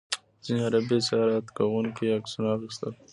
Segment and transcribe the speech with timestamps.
[0.43, 2.93] ځینو غربي زیارت کوونکو یې عکسونه اخیستل.